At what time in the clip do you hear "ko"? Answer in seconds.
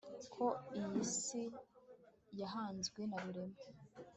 0.33-0.45